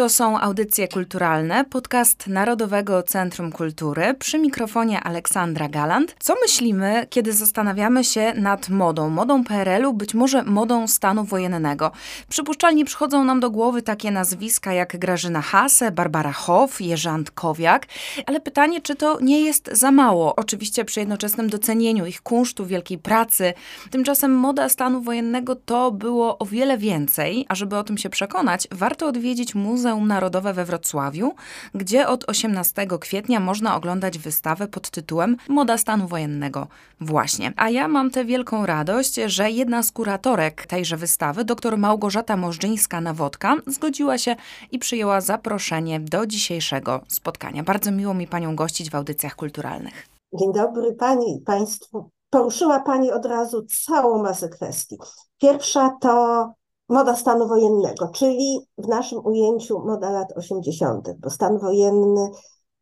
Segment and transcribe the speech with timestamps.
[0.00, 4.14] To są audycje kulturalne, podcast Narodowego Centrum Kultury.
[4.14, 6.16] Przy mikrofonie Aleksandra Galant.
[6.18, 9.10] Co myślimy, kiedy zastanawiamy się nad modą?
[9.10, 11.90] Modą PRL-u, być może modą stanu wojennego.
[12.28, 17.86] Przypuszczalnie przychodzą nam do głowy takie nazwiska jak Grażyna Hase, Barbara Hoff, Jerzy Antkowiak.
[18.26, 20.36] Ale pytanie, czy to nie jest za mało?
[20.36, 23.52] Oczywiście przy jednoczesnym docenieniu ich kunsztu, wielkiej pracy.
[23.90, 27.46] Tymczasem moda stanu wojennego to było o wiele więcej.
[27.48, 31.34] A żeby o tym się przekonać, warto odwiedzić muzeum Muzeum Narodowe we Wrocławiu,
[31.74, 36.66] gdzie od 18 kwietnia można oglądać wystawę pod tytułem Moda stanu wojennego.
[37.00, 37.52] Właśnie.
[37.56, 43.56] A ja mam tę wielką radość, że jedna z kuratorek tejże wystawy, dr Małgorzata Możdżyńska-Nawodka,
[43.66, 44.36] zgodziła się
[44.72, 47.62] i przyjęła zaproszenie do dzisiejszego spotkania.
[47.62, 50.06] Bardzo miło mi Panią gościć w audycjach kulturalnych.
[50.34, 52.10] Dzień dobry Pani i Państwu.
[52.30, 54.98] Poruszyła Pani od razu całą masę kwestii.
[55.38, 56.54] Pierwsza to
[56.90, 62.30] moda stanu wojennego, czyli w naszym ujęciu moda lat 80., bo stan wojenny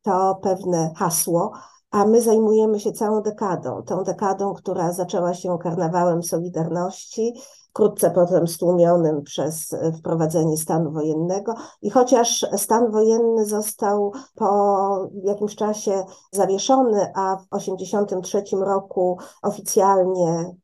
[0.02, 1.52] to pewne hasło,
[1.90, 7.34] a my zajmujemy się całą dekadą, tą dekadą, która zaczęła się karnawałem Solidarności,
[7.68, 11.54] wkrótce potem stłumionym przez wprowadzenie stanu wojennego.
[11.82, 20.54] I chociaż stan wojenny został po jakimś czasie zawieszony, a w 1983 roku oficjalnie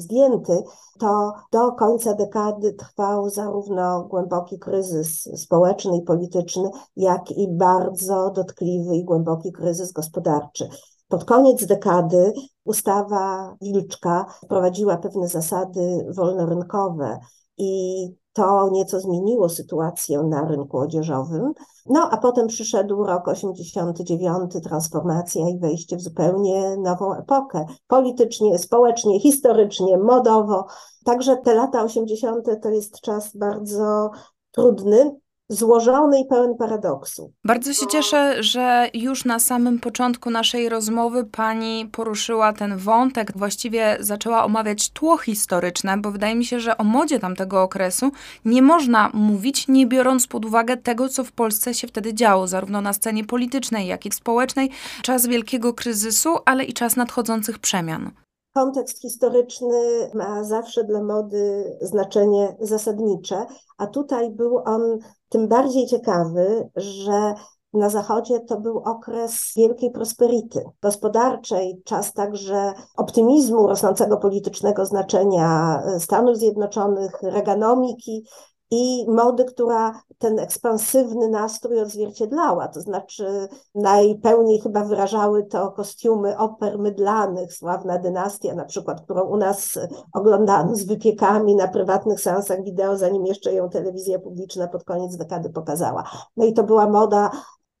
[0.00, 0.62] zdjęty,
[0.98, 8.96] to do końca dekady trwał zarówno głęboki kryzys społeczny i polityczny, jak i bardzo dotkliwy
[8.96, 10.68] i głęboki kryzys gospodarczy.
[11.08, 12.32] Pod koniec dekady
[12.64, 17.18] ustawa Wilczka wprowadziła pewne zasady wolnorynkowe
[17.58, 18.06] i
[18.38, 21.52] to nieco zmieniło sytuację na rynku odzieżowym.
[21.86, 27.66] No a potem przyszedł rok 89, transformacja i wejście w zupełnie nową epokę.
[27.86, 30.66] Politycznie, społecznie, historycznie, modowo.
[31.04, 32.46] Także te lata 80.
[32.62, 34.10] to jest czas bardzo
[34.50, 35.16] trudny,
[35.48, 37.32] złożony i pełen paradoksu.
[37.44, 43.96] Bardzo się cieszę, że już na samym początku naszej rozmowy pani poruszyła ten wątek, właściwie
[44.00, 48.10] zaczęła omawiać tło historyczne, bo wydaje mi się, że o modzie tamtego okresu
[48.44, 52.80] nie można mówić, nie biorąc pod uwagę tego, co w Polsce się wtedy działo, zarówno
[52.80, 54.70] na scenie politycznej, jak i społecznej.
[55.02, 58.10] Czas wielkiego kryzysu, ale i czas nadchodzących przemian
[58.54, 63.46] kontekst historyczny ma zawsze dla mody znaczenie zasadnicze,
[63.78, 64.98] a tutaj był on
[65.28, 67.34] tym bardziej ciekawy, że
[67.72, 76.36] na Zachodzie to był okres wielkiej prosperity gospodarczej, czas także optymizmu, rosnącego politycznego znaczenia Stanów
[76.36, 78.24] Zjednoczonych, reganomiki,
[78.70, 82.68] i mody, która ten ekspansywny nastrój odzwierciedlała.
[82.68, 89.36] To znaczy, najpełniej chyba wyrażały to kostiumy oper mydlanych, sławna dynastia, na przykład, którą u
[89.36, 89.78] nas
[90.12, 95.50] oglądano z wypiekami na prywatnych seansach wideo, zanim jeszcze ją telewizja publiczna pod koniec dekady
[95.50, 96.04] pokazała.
[96.36, 97.30] No i to była moda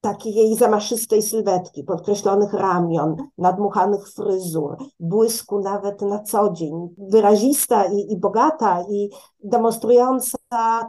[0.00, 8.12] takiej jej zamaszystej sylwetki, podkreślonych ramion, nadmuchanych fryzur, błysku nawet na co dzień, wyrazista i,
[8.12, 9.10] i bogata i
[9.44, 10.38] demonstrująca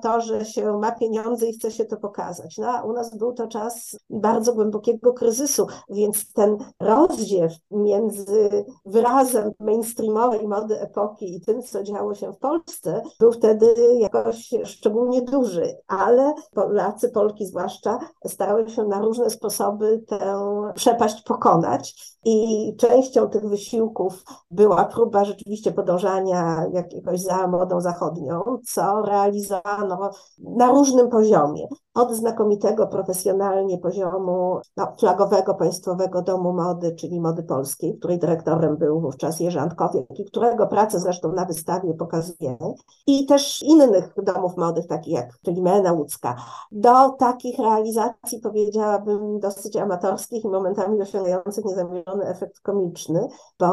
[0.03, 2.57] to, że się ma pieniądze i chce się to pokazać.
[2.57, 9.51] No, a u nas był to czas bardzo głębokiego kryzysu, więc ten rozdziew między wyrazem
[9.59, 15.77] mainstreamowej mody epoki i tym, co działo się w Polsce, był wtedy jakoś szczególnie duży,
[15.87, 20.35] ale Polacy, Polki zwłaszcza, starały się na różne sposoby tę
[20.75, 22.09] przepaść pokonać.
[22.25, 30.67] I częścią tych wysiłków była próba rzeczywiście podążania jakiegoś za modą zachodnią, co realizowano na
[30.71, 31.67] różnym poziomie
[32.01, 39.01] od znakomitego profesjonalnie poziomu no, flagowego Państwowego Domu Mody, czyli Mody Polskiej, której dyrektorem był
[39.01, 42.73] wówczas Jerzy Antkowiek i którego pracę zresztą na wystawie pokazujemy,
[43.07, 46.35] i też innych domów mody, takich jak Filimena Łódzka,
[46.71, 53.27] do takich realizacji powiedziałabym dosyć amatorskich i momentami osiągających niezamierzony efekt komiczny,
[53.59, 53.67] bo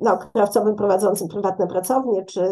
[0.00, 2.48] no, krawcowym prowadzącym prywatne pracownie, czy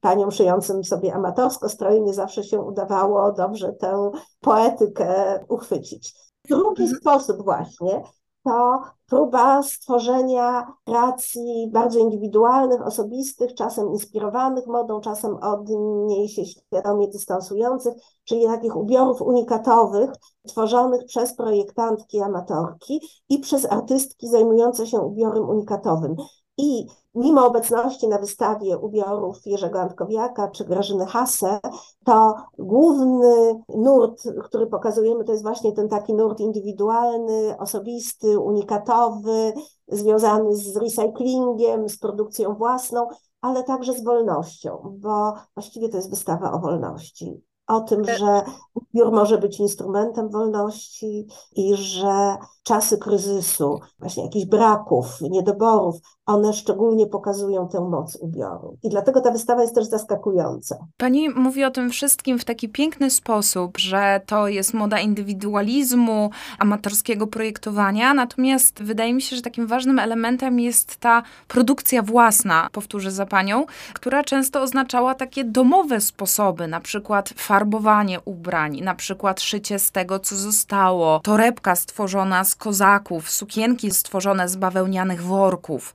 [0.00, 3.97] paniom szyjącym sobie amatorsko stroje nie zawsze się udawało dobrze tę
[4.40, 6.14] poetykę uchwycić.
[6.48, 7.00] Drugi mhm.
[7.00, 8.02] sposób właśnie
[8.44, 15.68] to próba stworzenia racji bardzo indywidualnych, osobistych, czasem inspirowanych modą, czasem od
[16.06, 20.10] niej się świadomie dystansujących, czyli takich ubiorów unikatowych,
[20.46, 26.16] tworzonych przez projektantki, amatorki i przez artystki zajmujące się ubiorem unikatowym.
[26.58, 31.60] I mimo obecności na wystawie ubiorów Jerzego Antkowiaka czy Grażyny Hase,
[32.04, 39.52] to główny nurt, który pokazujemy, to jest właśnie ten taki nurt indywidualny, osobisty, unikatowy,
[39.88, 43.08] związany z recyklingiem, z produkcją własną.
[43.40, 48.42] ale także z wolnością, bo właściwie to jest wystawa o wolności o tym, e- że
[48.74, 51.26] ubiór może być instrumentem wolności
[51.56, 58.76] i że czasy kryzysu, właśnie jakichś braków, niedoborów, one szczególnie pokazują tę moc ubioru.
[58.82, 60.76] I dlatego ta wystawa jest też zaskakująca.
[60.96, 67.26] Pani mówi o tym wszystkim w taki piękny sposób, że to jest moda indywidualizmu, amatorskiego
[67.26, 73.26] projektowania, natomiast wydaje mi się, że takim ważnym elementem jest ta produkcja własna, powtórzę za
[73.26, 79.90] panią, która często oznaczała takie domowe sposoby, na przykład farbowanie ubrań, na przykład szycie z
[79.90, 85.94] tego, co zostało, torebka stworzona z kozaków, sukienki stworzone z bawełnianych worków.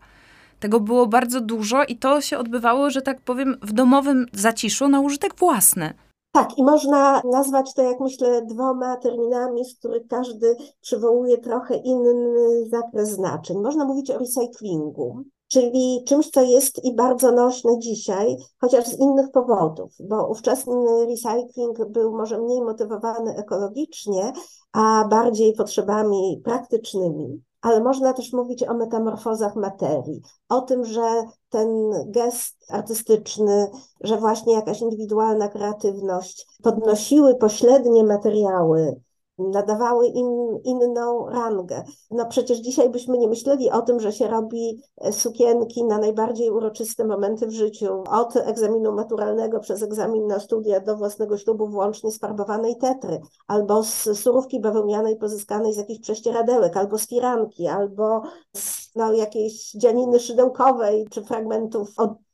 [0.59, 4.99] Tego było bardzo dużo i to się odbywało, że tak powiem, w domowym zaciszu na
[4.99, 5.93] użytek własny.
[6.31, 12.69] Tak, i można nazwać to, jak myślę, dwoma terminami, z których każdy przywołuje trochę inny
[12.69, 13.57] zakres znaczeń.
[13.57, 15.23] Można mówić o recyklingu,
[15.53, 21.85] czyli czymś, co jest i bardzo nośne dzisiaj, chociaż z innych powodów, bo ówczesny recycling
[21.89, 24.33] był może mniej motywowany ekologicznie,
[24.71, 31.67] a bardziej potrzebami praktycznymi ale można też mówić o metamorfozach materii, o tym, że ten
[32.07, 33.67] gest artystyczny,
[34.01, 39.01] że właśnie jakaś indywidualna kreatywność podnosiły pośrednie materiały,
[39.37, 41.83] nadawały im inną rangę.
[42.11, 46.49] No przecież dzisiaj byśmy nie myśleli o tym, że się robi e, sukienki na najbardziej
[46.49, 52.11] uroczyste momenty w życiu, od egzaminu maturalnego przez egzamin na studia do własnego ślubu włącznie
[52.11, 58.21] z farbowanej tetry, albo z surówki bawełnianej pozyskanej z jakichś prześcieradełek, albo z firanki, albo
[58.55, 61.89] z no, jakiejś dzianiny szydełkowej, czy fragmentów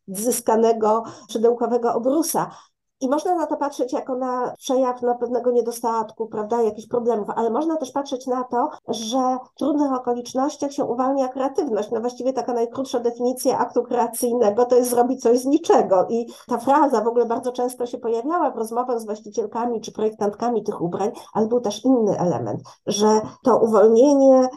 [0.07, 2.51] odzyskanego szydełkowego obrusa.
[3.01, 7.49] I można na to patrzeć jako na przejaw no, pewnego niedostatku, prawda, jakichś problemów, ale
[7.49, 11.91] można też patrzeć na to, że w trudnych okolicznościach się uwalnia kreatywność.
[11.91, 16.05] No właściwie taka najkrótsza definicja aktu kreacyjnego to jest zrobić coś z niczego.
[16.09, 20.63] I ta fraza w ogóle bardzo często się pojawiała w rozmowach z właścicielkami czy projektantkami
[20.63, 24.49] tych ubrań, ale był też inny element, że to uwolnienie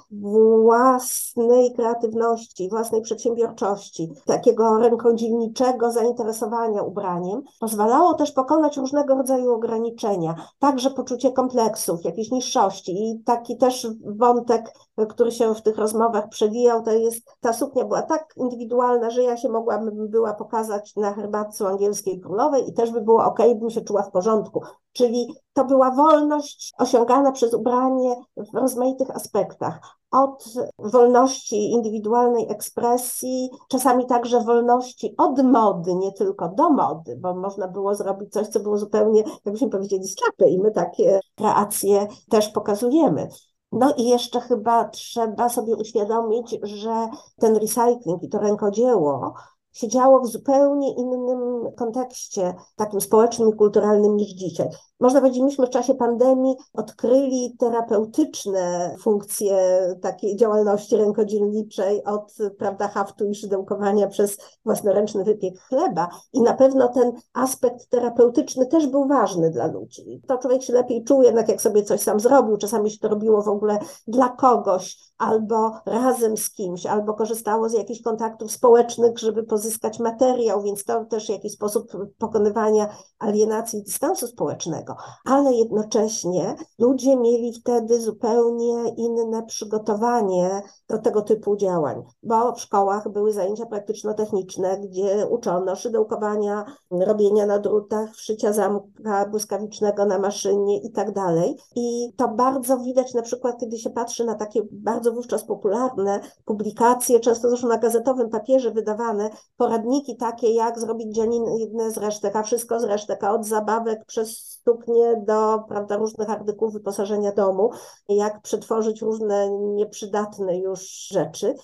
[0.63, 10.91] własnej kreatywności, własnej przedsiębiorczości, takiego rękodzielniczego zainteresowania ubraniem pozwalało też pokonać różnego rodzaju ograniczenia, także
[10.91, 14.73] poczucie kompleksów, jakiejś niższości i taki też wątek,
[15.09, 19.37] który się w tych rozmowach przewijał, to jest, ta suknia była tak indywidualna, że ja
[19.37, 23.81] się mogłabym była pokazać na herbatce angielskiej królowej i też by było ok, bym się
[23.81, 24.63] czuła w porządku.
[24.93, 29.81] Czyli to była wolność osiągana przez ubranie w rozmaitych aspektach.
[30.11, 30.45] Od
[30.79, 37.95] wolności indywidualnej ekspresji, czasami także wolności od mody, nie tylko do mody, bo można było
[37.95, 43.29] zrobić coś, co było zupełnie, jakbyśmy powiedzieli, z czapy i my takie kreacje też pokazujemy.
[43.73, 47.09] No i jeszcze chyba trzeba sobie uświadomić, że
[47.41, 49.35] ten recycling i to rękodzieło
[49.73, 51.29] się działo w zupełnie innym
[51.77, 54.69] kontekście, takim społecznym i kulturalnym niż dzisiaj.
[55.01, 59.57] Można powiedzieć, myśmy w czasie pandemii odkryli terapeutyczne funkcje
[60.03, 66.09] takiej działalności rękodzielniczej od prawda, haftu i szydełkowania przez własnoręczny wypiek chleba.
[66.33, 70.23] I na pewno ten aspekt terapeutyczny też był ważny dla ludzi.
[70.27, 72.57] To człowiek się lepiej czuł, jednak jak sobie coś sam zrobił.
[72.57, 77.73] Czasami się to robiło w ogóle dla kogoś, albo razem z kimś, albo korzystało z
[77.73, 82.89] jakichś kontaktów społecznych, żeby pozyskać materiał, więc to też jakiś sposób pokonywania
[83.19, 84.97] alienacji i dystansu społecznego.
[85.25, 93.09] Ale jednocześnie ludzie mieli wtedy zupełnie inne przygotowanie do tego typu działań, bo w szkołach
[93.13, 100.93] były zajęcia praktyczno-techniczne, gdzie uczono szydełkowania, robienia na drutach, wszycia zamka błyskawicznego na maszynie i
[100.93, 101.57] tak dalej.
[101.77, 107.21] I to bardzo widać na przykład, kiedy się patrzy na takie bardzo wówczas popularne publikacje,
[107.21, 112.81] często zresztą na gazetowym papierze wydawane, poradniki takie, jak zrobić dzianinę z resztek, a wszystko
[112.81, 117.71] z resztek, a od zabawek przez stuknie do prawda, różnych artykułów wyposażenia domu,
[118.09, 121.55] jak przetworzyć różne nieprzydatne już rzeczy.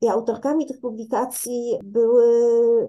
[0.00, 2.26] I autorkami tych publikacji były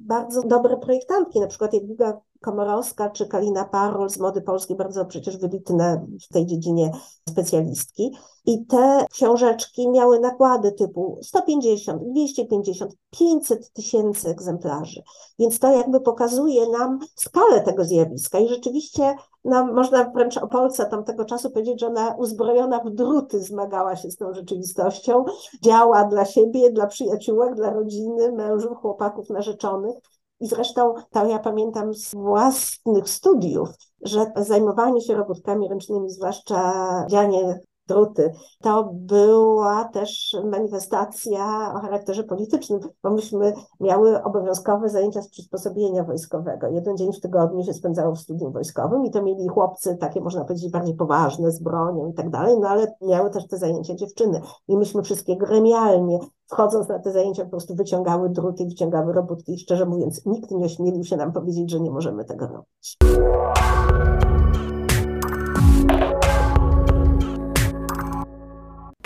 [0.01, 5.38] bardzo dobre projektantki, na przykład Jadwiga Komorowska czy Kalina Parol z mody polskiej, bardzo przecież
[5.38, 6.91] wybitne w tej dziedzinie
[7.29, 8.17] specjalistki.
[8.46, 15.01] I te książeczki miały nakłady typu 150, 250, 500 tysięcy egzemplarzy.
[15.39, 18.39] Więc to jakby pokazuje nam skalę tego zjawiska.
[18.39, 23.39] I rzeczywiście no, można wręcz o Polsce tamtego czasu powiedzieć, że ona uzbrojona w druty
[23.39, 25.25] zmagała się z tą rzeczywistością,
[25.63, 29.96] działa dla siebie, dla przyjaciółek, dla rodziny, mężów, chłopaków, narzeczonych.
[30.39, 33.69] I zresztą to ja pamiętam z własnych studiów,
[34.01, 36.74] że zajmowanie się robótkami ręcznymi, zwłaszcza
[37.10, 38.31] dzianie druty.
[38.62, 46.67] To była też manifestacja o charakterze politycznym, bo myśmy miały obowiązkowe zajęcia z przysposobienia wojskowego.
[46.67, 50.46] Jeden dzień w tygodniu się spędzało w studium wojskowym i to mieli chłopcy takie, można
[50.46, 54.41] powiedzieć, bardziej poważne, z bronią i tak dalej, no ale miały też te zajęcia dziewczyny.
[54.67, 59.60] I myśmy wszystkie gremialnie, wchodząc na te zajęcia, po prostu wyciągały druty, wyciągały robótki i
[59.60, 62.98] szczerze mówiąc, nikt nie ośmielił się nam powiedzieć, że nie możemy tego robić.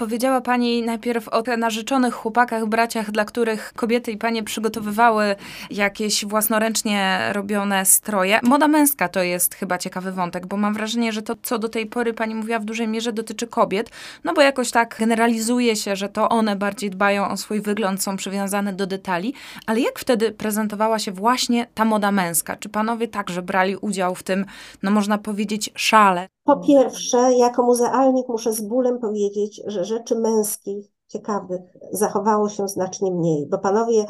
[0.04, 5.36] Powiedziała Pani najpierw o narzeczonych chłopakach, braciach, dla których kobiety i panie przygotowywały
[5.70, 8.40] jakieś własnoręcznie robione stroje.
[8.44, 11.86] Moda męska to jest chyba ciekawy wątek, bo mam wrażenie, że to, co do tej
[11.86, 13.90] pory Pani mówiła, w dużej mierze dotyczy kobiet,
[14.24, 18.18] no bo jakoś tak generalizuje się, że to one bardziej dbają o swój wygląd, są
[18.18, 19.34] przywiązane do detali.
[19.66, 22.56] Ale jak wtedy prezentowała się właśnie ta moda męska?
[22.56, 24.46] Czy Panowie także brali udział w tym,
[24.84, 26.28] no można powiedzieć, szale?
[26.44, 33.12] Po pierwsze, jako muzealnik muszę z bólem powiedzieć, że rzeczy męskich, ciekawych, zachowało się znacznie
[33.12, 34.06] mniej, bo panowie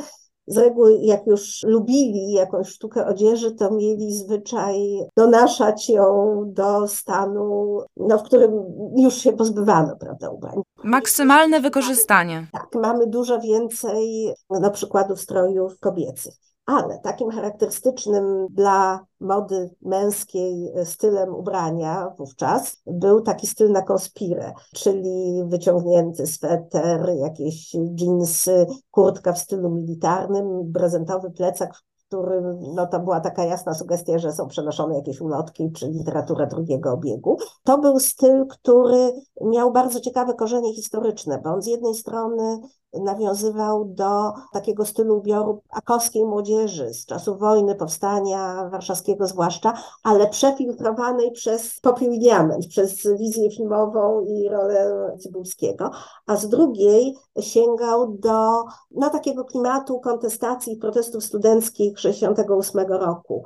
[0.48, 4.76] z reguły, jak już lubili jakąś sztukę odzieży, to mieli zwyczaj
[5.18, 8.52] donaszać ją do stanu, no, w którym
[8.98, 10.62] już się pozbywano, prawda, ubrań.
[10.84, 12.48] Maksymalne wykorzystanie.
[12.52, 16.34] Tak, mamy dużo więcej no, przykładów strojów kobiecych.
[16.66, 25.44] Ale takim charakterystycznym dla mody męskiej stylem ubrania wówczas był taki styl na konspirę, czyli
[25.46, 31.74] wyciągnięty sweter, jakieś dżinsy, kurtka w stylu militarnym, prezentowy plecak,
[32.08, 36.92] którym no, to była taka jasna sugestia, że są przenoszone jakieś ulotki czy literatura drugiego
[36.92, 37.38] obiegu.
[37.64, 42.60] To był styl, który miał bardzo ciekawe korzenie historyczne, bo on z jednej strony
[42.94, 49.74] nawiązywał do takiego stylu ubioru akowskiej młodzieży z czasów wojny, powstania warszawskiego zwłaszcza,
[50.04, 55.92] ale przefiltrowanej przez popiół i diament, przez wizję filmową i rolę Cybulskiego,
[56.28, 63.44] a z drugiej sięgał do no, takiego klimatu kontestacji i protestów studenckich 68 roku.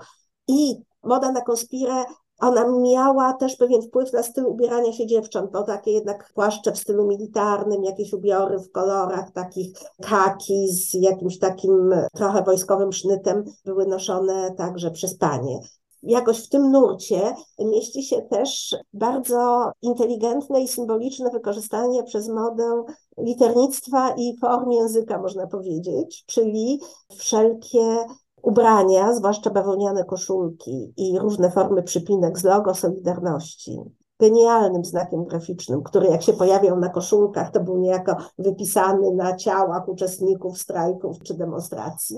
[0.47, 2.05] I moda na konspirę
[2.39, 6.77] ona miała też pewien wpływ na styl ubierania się dziewcząt, bo takie jednak płaszcze w
[6.77, 13.85] stylu militarnym, jakieś ubiory w kolorach takich kaki z jakimś takim trochę wojskowym sznytem były
[13.85, 15.59] noszone także przez panie.
[16.03, 22.83] Jakoś w tym nurcie mieści się też bardzo inteligentne i symboliczne wykorzystanie przez modę
[23.17, 26.81] liternictwa i form języka, można powiedzieć, czyli
[27.17, 28.05] wszelkie
[28.41, 33.79] ubrania, zwłaszcza bawełniane koszulki i różne formy przypinek z logo Solidarności,
[34.19, 39.89] genialnym znakiem graficznym, który jak się pojawiał na koszulkach, to był niejako wypisany na ciałach
[39.89, 42.17] uczestników strajków czy demonstracji.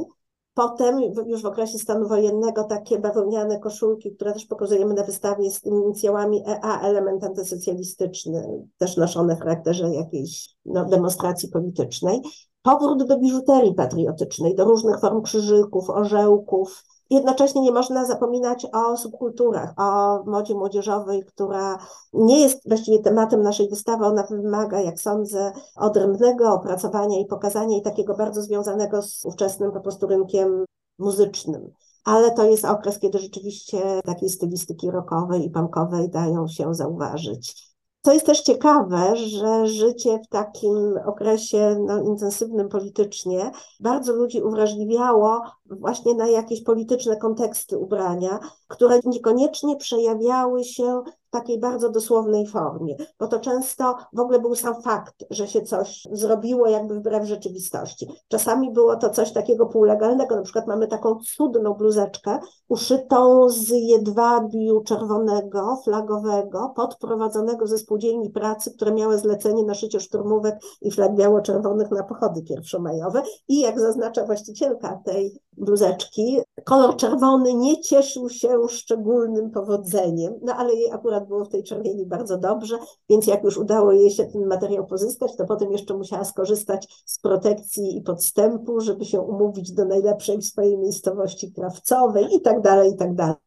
[0.53, 5.61] Potem, już w okresie stanu wojennego, takie bawełniane koszulki, które też pokazujemy na wystawie z
[5.61, 12.21] tymi inicjałami EA, element antysocjalistyczny, też noszone w charakterze jakiejś no, demonstracji politycznej
[12.61, 16.83] powrót do biżuterii patriotycznej, do różnych form krzyżyków, orzełków.
[17.09, 21.77] Jednocześnie nie można zapominać o subkulturach, o modzie młodzieżowej, która
[22.13, 24.05] nie jest właściwie tematem naszej wystawy.
[24.05, 29.81] Ona wymaga, jak sądzę, odrębnego opracowania i pokazania i takiego bardzo związanego z ówczesnym po
[29.81, 30.65] prostu rynkiem
[30.99, 31.71] muzycznym.
[32.05, 37.68] Ale to jest okres, kiedy rzeczywiście takiej stylistyki rockowej i punkowej dają się zauważyć.
[38.01, 45.41] To jest też ciekawe, że życie w takim okresie no, intensywnym politycznie bardzo ludzi uwrażliwiało
[45.65, 52.95] właśnie na jakieś polityczne konteksty ubrania, które niekoniecznie przejawiały się w takiej bardzo dosłownej formie,
[53.19, 58.07] bo to często w ogóle był sam fakt, że się coś zrobiło jakby wbrew rzeczywistości.
[58.27, 64.81] Czasami było to coś takiego półlegalnego, na przykład mamy taką cudną bluzeczkę uszytą z jedwabiu
[64.81, 71.91] czerwonego, flagowego, podprowadzonego ze spółdzielni pracy, które miały zlecenie na szycie szturmówek i flag biało-czerwonych
[71.91, 76.39] na pochody pierwszomajowe i jak zaznacza właścicielka tej bluzeczki.
[76.63, 82.05] Kolor czerwony nie cieszył się szczególnym powodzeniem, no ale jej akurat było w tej czerwieni
[82.05, 82.77] bardzo dobrze,
[83.09, 87.19] więc jak już udało jej się ten materiał pozyskać, to potem jeszcze musiała skorzystać z
[87.19, 92.91] protekcji i podstępu, żeby się umówić do najlepszej w swojej miejscowości krawcowej i tak dalej,
[92.91, 93.39] i tak dalej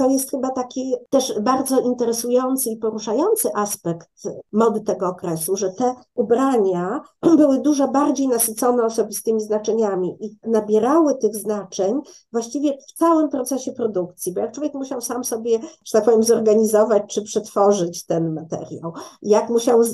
[0.00, 4.08] to jest chyba taki też bardzo interesujący i poruszający aspekt
[4.52, 11.36] mody tego okresu, że te ubrania były dużo bardziej nasycone osobistymi znaczeniami i nabierały tych
[11.36, 12.00] znaczeń, znaczeń
[12.32, 17.02] właściwie w całym procesie produkcji, bo jak człowiek musiał sam sobie, że tak powiem, zorganizować
[17.14, 18.92] czy przetworzyć ten materiał,
[19.22, 19.84] jak musiał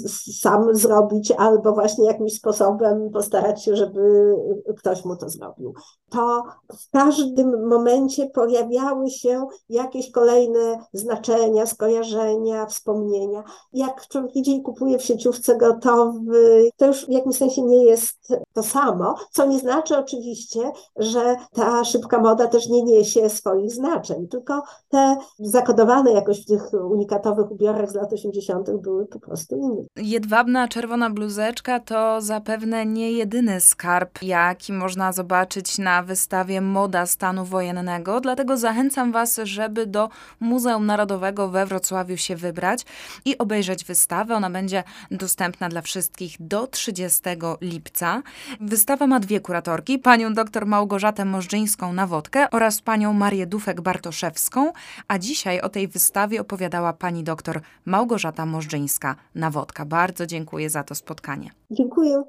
[0.41, 4.35] sam zrobić albo właśnie jakimś sposobem postarać się, żeby
[4.79, 5.75] ktoś mu to zrobił,
[6.11, 13.45] to w każdym momencie pojawiały się jakieś kolejne znaczenia, skojarzenia, wspomnienia.
[13.73, 18.33] Jak człowiek idzie i kupuje w sieciówce gotowy, to już w jakimś sensie nie jest
[18.53, 24.29] to samo, co nie znaczy oczywiście, że ta szybka moda też nie niesie swoich znaczeń,
[24.29, 28.71] tylko te zakodowane jakoś w tych unikatowych ubiorach z lat 80.
[28.71, 29.85] były po prostu inne.
[29.97, 37.45] Jedwabna czerwona bluzeczka to zapewne nie jedyny skarb, jaki można zobaczyć na wystawie Moda stanu
[37.45, 40.09] wojennego, dlatego zachęcam Was, żeby do
[40.41, 42.85] Muzeum Narodowego we Wrocławiu się wybrać
[43.25, 44.35] i obejrzeć wystawę.
[44.35, 47.21] Ona będzie dostępna dla wszystkich do 30
[47.61, 48.23] lipca.
[48.61, 54.73] Wystawa ma dwie kuratorki, panią dr Małgorzatę Możdżyńską na wodkę oraz panią Marię Dufek-Bartoszewską,
[55.09, 59.85] a dzisiaj o tej wystawie opowiadała pani dr Małgorzata Możdżyńska na wodka.
[59.85, 61.51] Bardzo dziękuję za to spotkanie.
[61.71, 62.23] Dziękuję.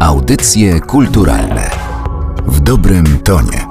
[0.00, 1.70] Audycje kulturalne
[2.46, 3.67] w dobrym tonie.